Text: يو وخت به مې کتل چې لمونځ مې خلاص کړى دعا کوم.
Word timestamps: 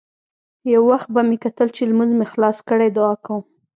يو 0.73 0.81
وخت 0.91 1.09
به 1.13 1.21
مې 1.27 1.37
کتل 1.43 1.67
چې 1.75 1.81
لمونځ 1.89 2.11
مې 2.17 2.25
خلاص 2.33 2.57
کړى 2.69 2.87
دعا 2.97 3.13
کوم. 3.25 3.41